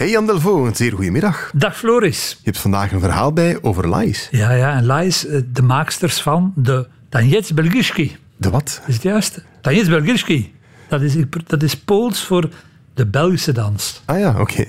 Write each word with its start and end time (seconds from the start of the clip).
Hey 0.00 0.10
Jan 0.10 0.26
Delvo, 0.26 0.66
een 0.66 0.76
zeer 0.76 0.92
goedemiddag. 0.92 1.50
Dag 1.54 1.76
Floris. 1.76 2.30
Je 2.30 2.44
hebt 2.44 2.58
vandaag 2.58 2.92
een 2.92 3.00
verhaal 3.00 3.32
bij 3.32 3.58
over 3.62 3.88
Lais. 3.88 4.28
Ja, 4.30 4.52
ja, 4.52 4.76
en 4.76 4.84
Lais, 4.84 5.26
eh, 5.26 5.40
de 5.52 5.62
maaksters 5.62 6.20
van 6.20 6.52
de 6.56 6.86
Tanjets 7.08 7.54
Belgiski. 7.54 8.16
De 8.36 8.50
wat? 8.50 8.82
Is 8.86 8.94
het 8.94 9.02
juist? 9.02 9.44
Tanjets 9.60 9.88
Belgiski. 9.88 10.54
Dat 10.88 11.00
is, 11.00 11.16
dat 11.46 11.62
is 11.62 11.76
Pools 11.76 12.24
voor 12.24 12.48
de 12.94 13.06
Belgische 13.06 13.52
dans. 13.52 14.02
Ah 14.04 14.18
ja, 14.18 14.40
oké. 14.40 14.64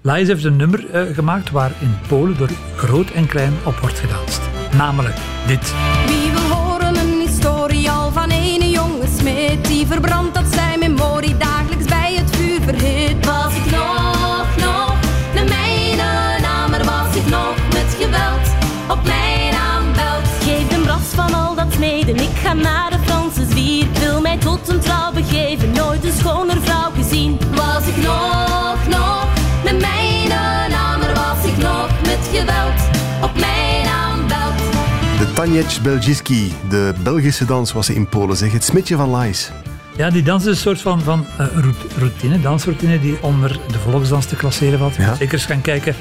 Lais 0.00 0.28
heeft 0.28 0.44
een 0.44 0.56
nummer 0.56 1.08
uh, 1.08 1.14
gemaakt 1.14 1.50
waar 1.50 1.72
in 1.80 1.94
Polen 2.08 2.38
door 2.38 2.50
groot 2.76 3.10
en 3.10 3.26
klein 3.26 3.52
op 3.64 3.78
wordt 3.78 3.98
gedanst. 3.98 4.40
Namelijk 4.76 5.16
dit. 5.46 5.74
Wie 6.06 6.30
wil 6.30 6.56
horen 6.56 6.96
een 6.96 7.20
historie 7.26 7.90
al 7.90 8.12
van 8.12 8.30
ene 8.30 8.70
jonge 8.70 9.06
smid 9.18 9.66
die 9.66 9.86
verbrandt 9.86 10.34
dat 10.34 10.46
zijn 10.52 10.67
ik 21.86 22.36
ga 22.42 22.52
naar 22.52 22.90
de 22.90 22.98
Franse 23.04 23.46
zwier. 23.50 23.84
Ik 23.84 23.98
wil 23.98 24.20
mij 24.20 24.38
tot 24.38 24.68
een 24.68 24.80
trouw 24.80 25.12
begeven, 25.12 25.72
nooit 25.72 26.04
een 26.04 26.12
schoner 26.12 26.62
vrouw 26.62 26.90
gezien. 26.90 27.38
Was 27.54 27.86
ik 27.86 27.96
nog, 27.96 28.78
nog, 28.88 29.26
de 29.64 29.76
mijne 29.80 30.68
namer 30.68 31.14
was 31.14 31.44
ik 31.44 31.56
nog 31.56 31.88
met 32.02 32.28
geweld 32.32 32.80
op 33.22 33.40
mijn 33.40 33.86
aanbelt. 33.86 34.58
De 35.18 35.32
Tanjec 35.34 35.78
Belgiski, 35.82 36.52
de 36.68 36.94
Belgische 37.02 37.44
dans 37.44 37.72
was 37.72 37.86
ze 37.86 37.94
in 37.94 38.08
Polen, 38.08 38.36
zeg 38.36 38.52
het 38.52 38.64
smitje 38.64 38.96
van 38.96 39.08
Lais. 39.08 39.50
Ja, 39.96 40.10
die 40.10 40.22
dans 40.22 40.44
is 40.44 40.50
een 40.50 40.56
soort 40.56 40.80
van, 40.80 41.00
van 41.00 41.26
uh, 41.40 41.46
routine, 41.96 42.40
dansroutine 42.40 43.00
die 43.00 43.22
onder 43.22 43.58
de 43.72 43.78
volksdans 43.78 44.26
te 44.26 44.36
klasseren 44.36 44.78
valt. 44.78 44.94
Ja. 44.94 45.14
Zeker 45.14 45.34
eens 45.34 45.44
gaan 45.44 45.60
kijken 45.60 45.94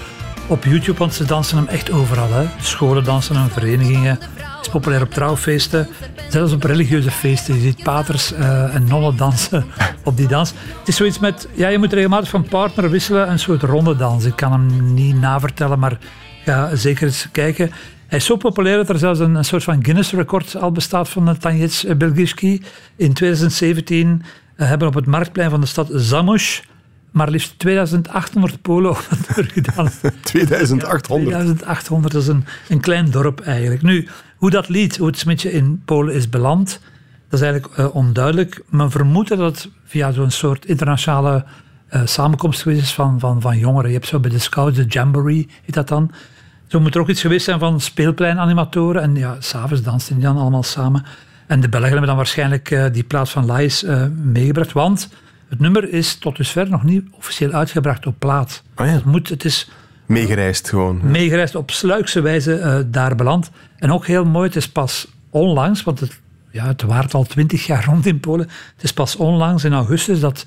op 0.47 0.63
YouTube, 0.63 0.97
want 0.97 1.13
ze 1.13 1.25
dansen 1.25 1.57
hem 1.57 1.67
echt 1.67 1.91
overal. 1.91 2.31
Hè. 2.31 2.45
Scholen 2.61 3.03
dansen 3.03 3.35
hem, 3.35 3.49
verenigingen. 3.49 4.19
Is 4.61 4.67
populair 4.67 5.01
op 5.01 5.11
trouwfeesten, 5.11 5.87
zelfs 6.29 6.53
op 6.53 6.63
religieuze 6.63 7.11
feesten. 7.11 7.53
Je 7.55 7.61
ziet 7.61 7.83
paters 7.83 8.33
uh, 8.33 8.75
en 8.75 8.83
nonnen 8.87 9.17
dansen 9.17 9.65
op 10.03 10.17
die 10.17 10.27
dans. 10.27 10.53
Het 10.79 10.87
is 10.87 10.95
zoiets 10.95 11.19
met, 11.19 11.47
ja, 11.53 11.67
je 11.67 11.77
moet 11.77 11.93
regelmatig 11.93 12.29
van 12.29 12.43
partner 12.43 12.89
wisselen, 12.89 13.29
een 13.29 13.39
soort 13.39 13.61
ronde 13.61 13.95
dans. 13.95 14.25
Ik 14.25 14.35
kan 14.35 14.51
hem 14.51 14.93
niet 14.93 15.19
navertellen, 15.19 15.79
maar 15.79 15.97
ga 16.45 16.75
zeker 16.75 17.07
eens 17.07 17.27
kijken. 17.31 17.71
Hij 18.07 18.17
is 18.17 18.25
zo 18.25 18.35
populair 18.35 18.77
dat 18.77 18.89
er 18.89 18.97
zelfs 18.97 19.19
een, 19.19 19.35
een 19.35 19.45
soort 19.45 19.63
van 19.63 19.83
Guinness-record 19.83 20.55
al 20.55 20.71
bestaat 20.71 21.09
van 21.09 21.37
Tanjets 21.37 21.85
Belgiski. 21.97 22.61
In 22.95 23.13
2017 23.13 24.23
uh, 24.57 24.67
hebben 24.67 24.87
op 24.87 24.93
het 24.93 25.05
marktplein 25.05 25.49
van 25.49 25.61
de 25.61 25.67
stad 25.67 25.89
Zamość 25.91 26.63
maar 27.17 27.29
liefst 27.29 27.59
2800 27.59 28.61
Polen 28.61 28.95
nummer 29.35 29.51
gedaan. 29.53 29.89
2800? 30.21 31.29
Ja, 31.29 31.41
2800, 31.41 32.13
dat 32.13 32.21
is 32.21 32.27
een, 32.27 32.45
een 32.69 32.79
klein 32.79 33.11
dorp 33.11 33.39
eigenlijk. 33.39 33.81
Nu, 33.81 34.07
hoe 34.37 34.49
dat 34.49 34.69
lied, 34.69 34.97
hoe 34.97 35.07
het 35.07 35.17
smidje 35.17 35.51
in 35.51 35.81
Polen 35.85 36.13
is 36.13 36.29
beland, 36.29 36.79
dat 37.29 37.39
is 37.39 37.45
eigenlijk 37.45 37.77
uh, 37.77 37.95
onduidelijk. 37.95 38.63
Men 38.69 38.91
vermoedt 38.91 39.29
dat 39.29 39.39
het 39.39 39.69
via 39.85 40.11
zo'n 40.11 40.31
soort 40.31 40.65
internationale 40.65 41.45
uh, 41.89 42.01
samenkomst 42.05 42.61
geweest 42.61 42.81
is 42.81 42.93
van, 42.93 43.19
van, 43.19 43.41
van 43.41 43.57
jongeren. 43.57 43.89
Je 43.89 43.95
hebt 43.95 44.07
zo 44.07 44.19
bij 44.19 44.31
de 44.31 44.39
Scouts, 44.39 44.75
de 44.75 44.85
Jamboree, 44.85 45.49
heet 45.63 45.73
dat 45.73 45.87
dan. 45.87 46.11
Zo 46.67 46.79
moet 46.79 46.95
er 46.95 47.01
ook 47.01 47.09
iets 47.09 47.21
geweest 47.21 47.45
zijn 47.45 47.59
van 47.59 47.81
speelpleinanimatoren. 47.81 49.01
En 49.01 49.15
ja, 49.15 49.35
s'avonds 49.39 49.83
dansten 49.83 50.15
die 50.15 50.23
dan 50.23 50.37
allemaal 50.37 50.63
samen. 50.63 51.05
En 51.47 51.59
de 51.59 51.69
Belgen 51.69 51.89
hebben 51.89 52.07
dan 52.07 52.17
waarschijnlijk 52.17 52.71
uh, 52.71 52.85
die 52.91 53.03
plaats 53.03 53.31
van 53.31 53.45
Lais 53.45 53.83
uh, 53.83 54.05
meegebracht. 54.23 54.71
Want 54.71 55.09
het 55.49 55.59
nummer 55.59 55.93
is 55.93 56.15
tot 56.15 56.37
dusver 56.37 56.69
nog 56.69 56.83
niet 56.83 57.03
officieel 57.11 57.51
uitgebracht 57.51 58.05
op 58.05 58.15
plaat. 58.19 58.63
Oh 58.75 58.85
ja. 58.85 58.91
het, 58.91 59.05
moet, 59.05 59.29
het 59.29 59.45
is 59.45 59.69
meegereisd 60.07 60.69
gewoon. 60.69 60.99
Meegereisd 61.03 61.55
op 61.55 61.71
sluikse 61.71 62.21
wijze 62.21 62.59
uh, 62.59 62.79
daar 62.85 63.15
beland. 63.15 63.49
En 63.77 63.91
ook 63.91 64.05
heel 64.05 64.25
mooi, 64.25 64.47
het 64.47 64.55
is 64.55 64.69
pas 64.69 65.07
onlangs, 65.29 65.83
want 65.83 65.99
het, 65.99 66.19
ja, 66.51 66.67
het 66.67 66.81
waart 66.81 67.13
al 67.13 67.23
twintig 67.23 67.65
jaar 67.65 67.85
rond 67.85 68.05
in 68.05 68.19
Polen. 68.19 68.47
Het 68.75 68.83
is 68.83 68.93
pas 68.93 69.15
onlangs 69.15 69.63
in 69.63 69.73
augustus 69.73 70.19
dat 70.19 70.45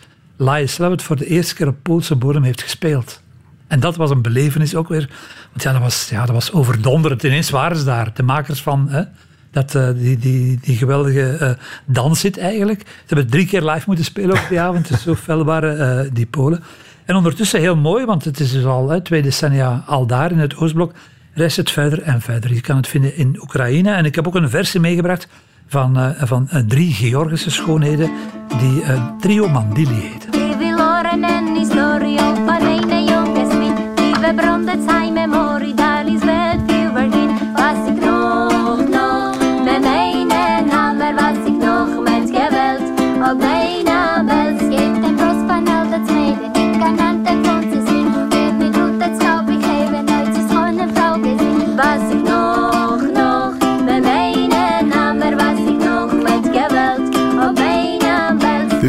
zelf 0.64 0.90
het 0.90 1.02
voor 1.02 1.16
de 1.16 1.26
eerste 1.26 1.54
keer 1.54 1.68
op 1.68 1.76
Poolse 1.82 2.16
bodem 2.16 2.42
heeft 2.42 2.62
gespeeld. 2.62 3.20
En 3.66 3.80
dat 3.80 3.96
was 3.96 4.10
een 4.10 4.22
belevenis 4.22 4.74
ook 4.74 4.88
weer. 4.88 5.08
Want 5.50 5.62
ja, 5.62 5.72
dat 5.72 5.80
was, 5.80 6.08
ja, 6.08 6.26
dat 6.26 6.34
was 6.34 6.52
overdonderend. 6.52 7.22
Ineens 7.22 7.50
waren 7.50 7.76
ze 7.76 7.84
daar, 7.84 8.10
de 8.14 8.22
makers 8.22 8.62
van 8.62 8.88
hè, 8.88 9.02
dat, 9.50 9.74
uh, 9.74 9.88
die, 9.94 10.18
die, 10.18 10.58
die 10.60 10.76
geweldige 10.76 11.38
uh, 11.40 11.50
danshit 11.84 12.38
eigenlijk. 12.38 12.80
Ze 12.80 13.14
hebben 13.14 13.30
drie 13.30 13.46
keer 13.46 13.62
live 13.62 13.84
moeten 13.86 14.04
spelen 14.04 14.36
op 14.36 14.46
die 14.48 14.60
avond. 14.60 14.88
Dus 14.88 15.02
zo 15.02 15.14
fel 15.14 15.44
waren 15.44 16.14
die 16.14 16.26
Polen. 16.26 16.62
En 17.10 17.16
ondertussen 17.16 17.60
heel 17.60 17.76
mooi, 17.76 18.04
want 18.04 18.24
het 18.24 18.40
is 18.40 18.52
dus 18.52 18.64
al 18.64 18.88
hè, 18.88 19.00
twee 19.00 19.22
decennia 19.22 19.82
al 19.86 20.06
daar 20.06 20.30
in 20.30 20.38
het 20.38 20.56
Oostblok. 20.56 20.92
Reist 21.32 21.56
het 21.56 21.70
verder 21.70 22.02
en 22.02 22.20
verder. 22.20 22.54
Je 22.54 22.60
kan 22.60 22.76
het 22.76 22.88
vinden 22.88 23.16
in 23.16 23.38
Oekraïne. 23.40 23.92
En 23.92 24.04
ik 24.04 24.14
heb 24.14 24.26
ook 24.26 24.34
een 24.34 24.50
versie 24.50 24.80
meegebracht 24.80 25.28
van, 25.66 26.14
van 26.18 26.48
drie 26.68 26.92
Georgische 26.92 27.50
schoonheden 27.50 28.10
die 28.58 28.82
Trio 29.20 29.48
Mandili 29.48 29.94
heten. 29.94 30.39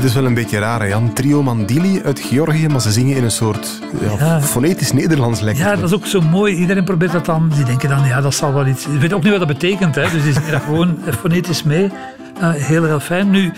Dit 0.01 0.09
is 0.09 0.16
wel 0.16 0.25
een 0.25 0.34
beetje 0.34 0.59
raar, 0.59 0.88
Jan. 0.88 1.13
Trio 1.13 1.44
Mandili 1.44 2.01
uit 2.01 2.19
Georgië, 2.19 2.67
maar 2.67 2.81
ze 2.81 2.91
zingen 2.91 3.16
in 3.17 3.23
een 3.23 3.31
soort 3.31 3.79
ja, 4.01 4.12
ja. 4.17 4.41
fonetisch 4.41 4.91
Nederlands 4.94 5.39
lekker. 5.39 5.66
Ja, 5.66 5.75
dat 5.75 5.84
is 5.84 5.95
ook 5.95 6.06
zo 6.06 6.22
mooi. 6.22 6.56
Iedereen 6.56 6.84
probeert 6.84 7.12
dat 7.12 7.25
dan. 7.25 7.50
Die 7.56 7.66
denken 7.66 7.89
dan, 7.89 8.06
ja, 8.06 8.22
dat 8.22 8.34
zal 8.34 8.53
wel 8.53 8.67
iets... 8.67 8.84
Je 8.84 8.97
weet 8.97 9.13
ook 9.13 9.23
niet 9.23 9.31
wat 9.31 9.40
dat 9.40 9.47
betekent, 9.47 9.95
hè. 9.95 10.01
Dus 10.01 10.23
die 10.23 10.34
zingen 10.34 10.51
dat 10.51 10.61
gewoon 10.61 10.97
fonetisch 11.22 11.63
mee. 11.63 11.84
Uh, 12.41 12.51
heel, 12.53 12.84
heel 12.84 13.00
fijn. 13.00 13.29
Nu, 13.29 13.51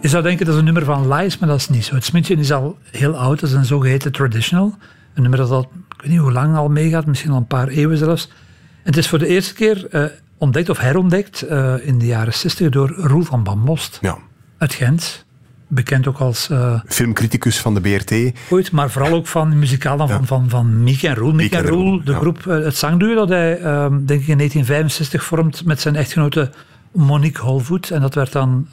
je 0.00 0.08
zou 0.08 0.22
denken 0.22 0.44
dat 0.44 0.54
is 0.54 0.60
een 0.60 0.64
nummer 0.64 0.84
van 0.84 1.14
Lies, 1.14 1.38
maar 1.38 1.48
dat 1.48 1.58
is 1.58 1.68
niet 1.68 1.84
zo. 1.84 1.94
Het 1.94 2.04
smidje 2.04 2.36
is 2.36 2.52
al 2.52 2.78
heel 2.90 3.16
oud. 3.16 3.40
Dat 3.40 3.48
is 3.48 3.54
een 3.54 3.64
zogeheten 3.64 4.12
traditional. 4.12 4.74
Een 5.14 5.22
nummer 5.22 5.40
dat 5.40 5.50
al, 5.50 5.70
ik 5.96 6.02
weet 6.02 6.10
niet 6.10 6.20
hoe 6.20 6.32
lang 6.32 6.56
al 6.56 6.68
meegaat. 6.68 7.06
Misschien 7.06 7.30
al 7.30 7.36
een 7.36 7.46
paar 7.46 7.68
eeuwen 7.68 7.98
zelfs. 7.98 8.28
En 8.28 8.90
het 8.90 8.96
is 8.96 9.08
voor 9.08 9.18
de 9.18 9.26
eerste 9.26 9.54
keer 9.54 9.86
uh, 9.90 10.04
ontdekt 10.38 10.68
of 10.68 10.78
herontdekt 10.78 11.44
uh, 11.50 11.74
in 11.82 11.98
de 11.98 12.06
jaren 12.06 12.34
60 12.34 12.68
door 12.68 12.90
Roel 12.96 13.22
van 13.22 13.42
Bamost. 13.42 13.98
Ja. 14.00 14.18
Uit 14.58 14.74
Gent 14.74 15.28
bekend 15.70 16.06
ook 16.06 16.18
als... 16.18 16.48
Uh, 16.50 16.80
Filmcriticus 16.86 17.60
van 17.60 17.74
de 17.74 17.80
BRT. 17.80 18.32
Ooit, 18.50 18.72
maar 18.72 18.90
vooral 18.90 19.12
ook 19.12 19.26
van 19.26 19.58
muzikaal 19.58 19.96
dan 19.96 20.08
ja. 20.08 20.16
van, 20.16 20.26
van, 20.26 20.48
van 20.48 20.82
Miek 20.82 21.02
en 21.02 21.14
Roel. 21.14 21.32
Miek 21.32 21.52
en 21.52 21.66
Roel, 21.66 22.04
de 22.04 22.12
ja. 22.12 22.18
groep, 22.18 22.44
uh, 22.46 22.64
het 22.64 22.76
zangduo 22.76 23.14
dat 23.14 23.28
hij, 23.28 23.60
uh, 23.60 23.86
denk 23.90 24.20
ik, 24.20 24.28
in 24.28 24.36
1965 24.36 25.24
vormt 25.24 25.64
met 25.64 25.80
zijn 25.80 25.96
echtgenote 25.96 26.50
Monique 26.92 27.42
Holvoet. 27.42 27.90
En 27.90 28.00
dat 28.00 28.14
werd 28.14 28.32
dan 28.32 28.68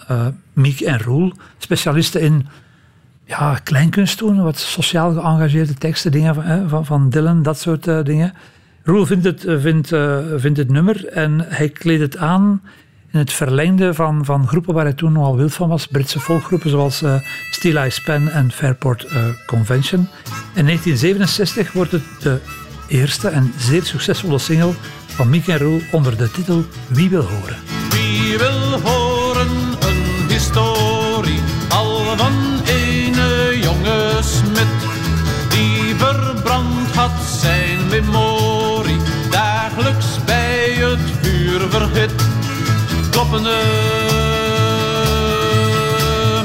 Miek 0.54 0.80
en 0.80 1.00
Roel, 1.00 1.33
specialisten 1.57 2.22
in 2.22 2.48
ja, 3.25 3.60
kleinkunst 3.63 4.19
doen, 4.19 4.42
wat 4.42 4.57
sociaal 4.57 5.13
geëngageerde 5.13 5.74
teksten, 5.74 6.12
dingen 6.12 6.36
van, 6.36 6.69
van, 6.69 6.86
van 6.86 7.10
Dylan, 7.10 7.44
dat 7.44 7.60
soort 7.60 8.06
dingen. 8.06 8.33
Roel 8.83 9.06
vindt 9.06 9.25
het, 9.25 9.45
vindt, 9.48 9.88
vindt 10.36 10.57
het 10.57 10.69
nummer 10.69 11.07
en 11.07 11.45
hij 11.48 11.69
kleedt 11.69 12.01
het 12.01 12.18
aan 12.18 12.62
in 13.12 13.19
het 13.19 13.33
verlengde 13.33 13.94
van, 13.94 14.25
van 14.25 14.48
groepen 14.48 14.74
waar 14.74 14.83
hij 14.83 14.94
toen 14.94 15.12
nogal 15.12 15.36
wild 15.36 15.54
van 15.54 15.69
was. 15.69 15.88
Britse 15.88 16.19
volkgroepen 16.19 16.69
zoals 16.69 17.01
uh, 17.01 17.15
Steel 17.51 17.75
Eyes 17.75 18.01
Pen 18.01 18.31
en 18.31 18.51
Fairport 18.51 19.04
uh, 19.04 19.12
Convention. 19.45 20.00
In 20.54 20.65
1967 20.65 21.71
wordt 21.71 21.92
het 21.92 22.04
de 22.19 22.39
eerste 22.88 23.27
en 23.27 23.54
zeer 23.57 23.83
succesvolle 23.83 24.38
single 24.38 24.74
van 25.06 25.30
Miek 25.30 25.48
en 25.48 25.57
Roel 25.57 25.81
onder 25.92 26.18
de 26.18 26.31
titel 26.31 26.65
Wie 26.88 27.09
wil 27.09 27.21
horen. 27.21 27.57
Wie 27.89 28.38
wil 28.38 28.80
horen 28.81 29.48
een 29.80 30.30
historie 30.30 31.39
al 31.69 32.18
van 32.18 32.62
ene 32.65 33.60
jonge 33.62 34.19
smid 34.21 34.68
die 35.50 35.95
verbrand 35.95 36.95
had 36.95 37.21
zijn 37.42 37.88
memorie 37.89 39.00
dagelijks 39.30 40.24
bij 40.25 40.74
het 40.74 41.00
vuur 41.21 41.60
verhit 41.69 42.47
kloppende 43.18 43.58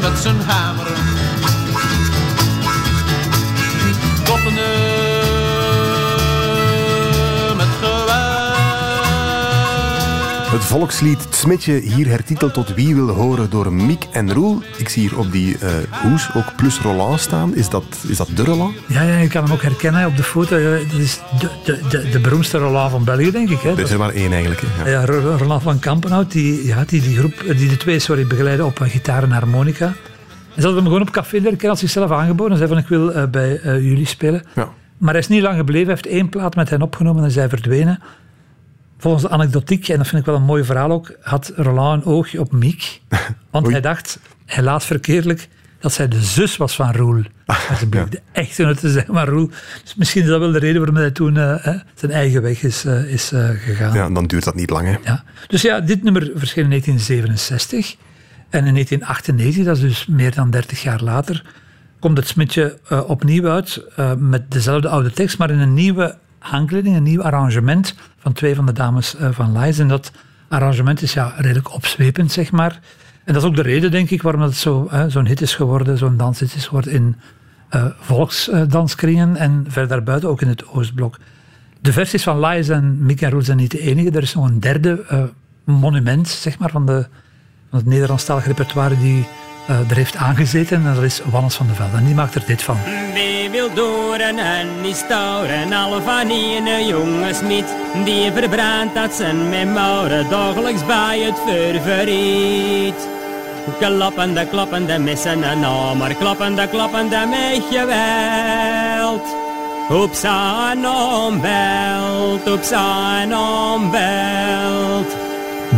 met 0.01 0.19
zijn 0.19 0.41
hamer. 0.41 0.87
Kloppende 4.25 5.02
volkslied 10.73 11.25
Het 11.25 11.35
Smetje, 11.35 11.73
hier 11.73 12.07
hertiteld 12.07 12.55
tot 12.55 12.75
Wie 12.75 12.95
wil 12.95 13.09
horen 13.09 13.51
door 13.51 13.73
Miek 13.73 14.07
en 14.13 14.33
Roel. 14.33 14.63
Ik 14.79 14.89
zie 14.89 15.09
hier 15.09 15.19
op 15.19 15.33
die 15.33 15.59
eh, 15.59 15.71
hoes 16.03 16.29
ook 16.35 16.57
plus 16.57 16.81
Roland 16.81 17.21
staan. 17.21 17.55
Is 17.55 17.69
dat, 17.69 17.85
is 18.09 18.17
dat 18.17 18.29
de 18.35 18.45
Roland? 18.45 18.75
Ja, 18.87 19.03
ja, 19.03 19.19
je 19.19 19.29
kan 19.29 19.45
hem 19.45 19.53
ook 19.53 19.63
herkennen 19.63 20.07
op 20.07 20.17
de 20.17 20.23
foto. 20.23 20.61
Dat 20.91 21.01
is 21.01 21.21
de, 21.41 21.49
de, 21.65 21.81
de, 21.89 22.09
de 22.09 22.21
beroemdste 22.21 22.59
Roland 22.59 22.91
van 22.91 23.05
België, 23.05 23.31
denk 23.31 23.51
ik. 23.51 23.61
Hè? 23.61 23.71
Er 23.71 23.79
is 23.79 23.91
er 23.91 23.99
maar 23.99 24.11
één 24.15 24.33
eigenlijk. 24.33 24.63
Hè. 24.67 24.91
Ja. 24.91 25.01
Ja, 25.01 25.07
Ro- 25.07 25.37
Roland 25.37 25.63
van 25.63 25.79
Kampenhout, 25.79 26.33
die, 26.33 26.67
ja, 26.67 26.85
die, 26.87 27.01
die, 27.03 27.17
groep, 27.17 27.45
die 27.57 27.69
de 27.69 27.77
twee 27.77 27.99
sorry, 27.99 28.27
begeleiden 28.27 28.67
op 28.67 28.81
eh, 28.81 28.89
gitaar 28.91 29.23
en 29.23 29.31
harmonica. 29.31 29.87
En 29.87 29.95
ze 30.55 30.63
hadden 30.63 30.75
hem 30.75 30.85
gewoon 30.85 31.01
op 31.01 31.11
café 31.11 31.35
leren 31.37 31.51
kennen, 31.51 31.71
als 31.71 31.81
zichzelf 31.81 32.11
aangeboden. 32.11 32.59
Hij 32.59 32.67
zei 32.67 32.69
van, 32.69 32.79
ik 32.79 32.89
wil 32.89 33.29
bij 33.31 33.61
eh, 33.61 33.75
jullie 33.75 34.07
spelen. 34.07 34.43
Ja. 34.55 34.69
Maar 34.99 35.11
hij 35.13 35.21
is 35.23 35.29
niet 35.29 35.43
lang 35.43 35.57
gebleven. 35.57 35.87
Hij 35.87 35.95
heeft 36.03 36.17
één 36.17 36.29
plaat 36.29 36.55
met 36.55 36.71
hen 36.71 36.83
opgenomen 36.83 37.25
en 37.25 37.31
zij 37.31 37.49
verdwenen. 37.49 38.01
Volgens 39.03 39.23
de 39.23 39.31
anekdotiek, 39.31 39.89
en 39.89 39.99
dat 39.99 40.07
vind 40.07 40.21
ik 40.21 40.27
wel 40.27 40.37
een 40.37 40.43
mooi 40.43 40.65
verhaal 40.65 40.91
ook, 40.91 41.17
had 41.21 41.53
Roland 41.57 42.05
een 42.05 42.13
oogje 42.13 42.41
op 42.41 42.53
Miek. 42.53 43.01
Want 43.51 43.65
Oei. 43.65 43.73
hij 43.73 43.83
dacht, 43.83 44.19
helaas 44.47 44.85
verkeerdelijk, 44.85 45.49
dat 45.79 45.93
zij 45.93 46.09
de 46.09 46.21
zus 46.21 46.57
was 46.57 46.75
van 46.75 46.93
Roel. 46.93 47.23
Maar 47.47 47.77
ze 47.79 47.89
bleek 47.89 48.11
de 48.11 48.21
echte 48.33 48.75
te 48.75 48.91
zijn 48.91 49.07
van 49.09 49.25
Roel. 49.25 49.51
Dus 49.83 49.95
misschien 49.95 50.23
is 50.23 50.29
dat 50.29 50.39
wel 50.39 50.53
de 50.53 50.59
reden 50.59 50.77
waarom 50.77 50.97
hij 50.97 51.11
toen 51.11 51.37
eh, 51.37 51.55
hè, 51.65 51.77
zijn 51.95 52.13
eigen 52.13 52.43
weg 52.43 52.63
is, 52.63 52.85
eh, 52.85 53.13
is 53.13 53.33
eh, 53.33 53.49
gegaan. 53.49 53.95
ja, 53.95 54.11
dan 54.11 54.27
duurt 54.27 54.45
dat 54.45 54.55
niet 54.55 54.71
lang. 54.71 54.87
Hè. 54.87 54.97
Ja. 55.05 55.25
Dus 55.49 55.63
ja, 55.63 55.81
dit 55.81 56.03
nummer 56.03 56.31
verscheen 56.35 56.65
in 56.65 56.71
1967. 56.71 57.97
En 58.51 58.67
in 58.67 58.73
1998, 58.73 59.65
dat 59.65 59.77
is 59.77 59.83
dus 59.83 60.07
meer 60.07 60.35
dan 60.35 60.51
30 60.51 60.83
jaar 60.83 61.03
later, 61.03 61.45
komt 62.03 62.17
het 62.17 62.29
smidje 62.29 62.79
eh, 62.89 63.11
opnieuw 63.11 63.49
uit 63.49 63.85
eh, 63.97 64.13
met 64.15 64.51
dezelfde 64.51 64.89
oude 64.89 65.11
tekst, 65.11 65.39
maar 65.39 65.51
in 65.51 65.59
een 65.59 65.75
nieuwe 65.75 66.19
aankleding, 66.43 66.97
een 66.97 67.03
nieuw 67.03 67.23
arrangement 67.23 67.95
van 68.19 68.33
twee 68.33 68.55
van 68.55 68.67
de 68.67 68.73
dames 68.73 69.17
eh, 69.17 69.29
van 69.31 69.59
Lies. 69.59 69.79
En 69.79 69.89
dat 69.89 70.13
arrangement 70.49 71.03
is 71.03 71.13
ja, 71.13 71.33
redelijk 71.37 71.75
opzwepend, 71.75 72.33
zeg 72.33 72.53
maar. 72.53 72.81
En 73.25 73.33
dat 73.33 73.43
is 73.43 73.49
ook 73.49 73.57
de 73.57 73.63
reden, 73.63 73.91
denk 73.91 74.11
ik, 74.11 74.23
waarom 74.23 74.41
het 74.41 74.57
zo, 74.57 74.87
eh, 74.91 75.05
zo'n 75.09 75.27
hit 75.27 75.41
is 75.41 75.55
geworden, 75.55 75.99
zo'n 75.99 76.17
danshit 76.17 76.55
is 76.55 76.67
geworden 76.67 76.93
in 76.93 77.17
eh 77.69 77.87
volksdanskringen 77.99 79.37
en 79.37 79.65
verder 79.69 80.03
buiten 80.03 80.29
ook 80.29 80.41
in 80.41 80.49
het 80.49 80.69
Oostblok. 80.69 81.19
De 81.81 81.93
versies 81.93 82.23
van 82.23 82.41
Lies 82.41 82.69
en 82.69 83.05
Mick 83.07 83.21
en 83.21 83.31
Roel 83.31 83.43
zijn 83.43 83.57
niet 83.57 83.71
de 83.71 83.81
enige. 83.81 84.11
Er 84.11 84.23
is 84.23 84.35
nog 84.35 84.49
een 84.49 84.61
derde 84.61 85.05
monument 85.65 86.29
zeg 86.29 86.59
maar, 86.59 86.71
van, 86.71 86.87
de, 86.87 87.07
van 87.71 87.79
het 87.79 87.87
Nederlandstalig 87.89 88.47
repertoire 88.47 88.99
die 88.99 89.27
eh, 89.67 89.91
er 89.91 89.97
heeft 89.97 90.17
aangezeten. 90.17 90.77
En 90.77 90.95
dat 90.95 91.03
is 91.03 91.21
Wannes 91.25 91.55
van 91.55 91.67
de 91.67 91.75
Velde. 91.75 91.97
En 91.97 92.05
die 92.05 92.15
maakt 92.15 92.35
er 92.35 92.43
dit 92.47 92.63
van. 92.63 92.77
Die 93.15 93.51
wil 93.51 93.75
doren 93.75 94.39
en 94.39 94.69
die 94.83 94.95
stouren, 94.95 95.73
alle 95.73 96.01
van 96.01 96.87
jongens 96.87 97.41
niet. 97.41 97.75
Die 98.05 98.33
verbrandt 98.33 98.95
dat 98.95 99.15
zijn 99.15 99.49
met 99.49 100.31
dagelijks 100.31 100.87
bij 100.87 101.21
het 101.21 101.41
ververiet. 101.47 103.09
Klappende, 103.79 104.47
klappende 104.47 104.99
missen 104.99 105.43
en 105.43 105.61
nou, 105.61 105.97
maar 105.97 106.15
klappende, 106.15 106.69
klappende 106.69 107.27
met 107.31 107.63
geweld. 107.71 109.23
Op 109.89 110.15
zijn 110.15 110.89
omweld, 110.89 112.51
op 112.51 112.63
zijn 112.63 113.37
omweld. 113.37 114.42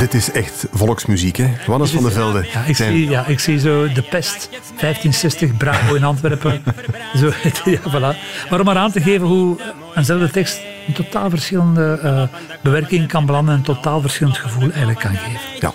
Dit 0.04 0.14
is 0.14 0.30
echt 0.30 0.66
volksmuziek, 0.72 1.36
hè? 1.36 1.50
Wannes 1.66 1.90
van 1.90 2.02
de 2.02 2.10
Velde. 2.10 2.46
Ja, 2.52 2.64
ik, 2.64 2.76
Zijn- 2.76 2.92
zie, 2.92 3.08
ja, 3.08 3.26
ik 3.26 3.40
zie 3.40 3.58
zo 3.58 3.92
de 3.92 4.02
pest, 4.02 4.48
1560, 4.50 5.56
Bravo 5.56 5.94
in 5.94 6.04
Antwerpen. 6.04 6.62
zo, 7.20 7.26
ja, 7.70 7.78
voilà. 7.78 8.18
Maar 8.50 8.58
om 8.58 8.64
maar 8.64 8.76
aan 8.76 8.90
te 8.92 9.00
geven 9.00 9.26
hoe 9.26 9.56
eenzelfde 9.94 10.30
tekst 10.30 10.60
een 10.86 10.94
totaal 10.94 11.30
verschillende 11.30 11.98
eh, 12.02 12.22
bewerking 12.62 13.08
kan 13.08 13.26
belanden 13.26 13.52
en 13.54 13.58
een 13.58 13.64
totaal 13.64 14.00
verschillend 14.00 14.38
gevoel 14.38 14.70
eigenlijk 14.70 14.98
kan 14.98 15.14
geven. 15.16 15.40
Ja. 15.60 15.72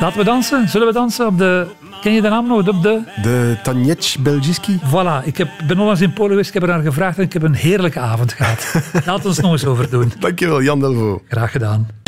Laten 0.00 0.18
we 0.18 0.24
dansen. 0.24 0.68
Zullen 0.68 0.86
we 0.86 0.92
dansen 0.92 1.26
op 1.26 1.38
de... 1.38 1.66
Ken 2.00 2.12
je 2.12 2.22
de 2.22 2.28
naam 2.28 2.46
nog? 2.46 2.68
Op 2.68 2.82
de... 2.82 3.02
De 3.22 3.56
Taniec 3.62 4.16
Belgiski. 4.20 4.80
Voilà, 4.86 5.24
ik 5.24 5.36
heb, 5.36 5.48
ben 5.66 5.78
onlangs 5.78 6.00
in 6.00 6.12
Polen 6.12 6.30
geweest, 6.30 6.48
ik 6.48 6.54
heb 6.54 6.62
er 6.62 6.68
naar 6.68 6.82
gevraagd 6.82 7.18
en 7.18 7.24
ik 7.24 7.32
heb 7.32 7.42
een 7.42 7.54
heerlijke 7.54 8.00
avond 8.00 8.32
gehad. 8.32 8.74
Laat 9.06 9.24
ons 9.26 9.38
nog 9.38 9.52
eens 9.52 9.64
over 9.64 9.90
doen. 9.90 10.12
Dankjewel, 10.18 10.62
Jan 10.62 10.80
Delvaux. 10.80 11.22
Graag 11.28 11.50
gedaan. 11.50 12.01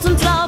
Wil 0.00 0.10
mij 0.10 0.16
tot 0.16 0.41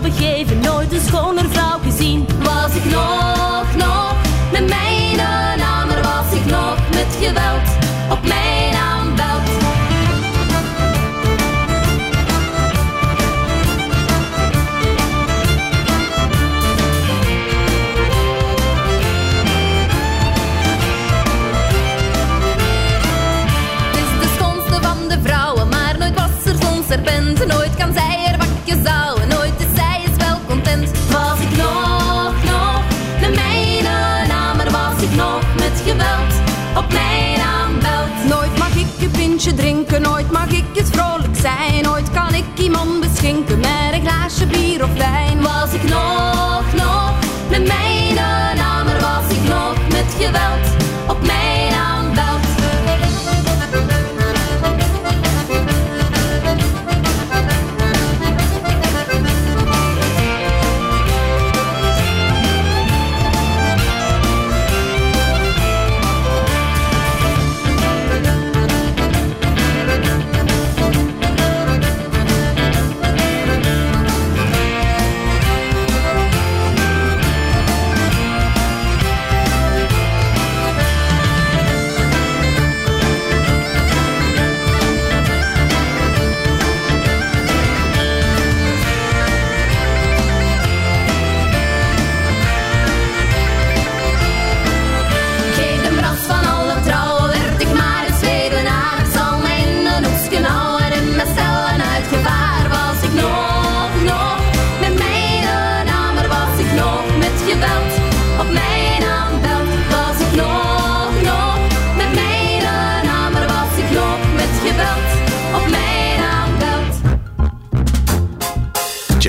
nooit 40.01 40.31
mag 40.31 40.49
ik 40.49 40.65
eens 40.75 40.91
vrolijk 40.91 41.37
zijn. 41.37 41.83
Nooit 41.83 42.11
kan 42.11 42.35
ik 42.35 42.45
iemand 42.55 43.01
beschinken 43.01 43.59
met 43.59 43.93
een 43.93 44.01
glaasje 44.01 44.47
bier 44.47 44.83
of 44.85 44.93
wijn. 44.93 45.43
Was 45.43 45.73
ik 45.73 45.83
nog, 45.83 46.14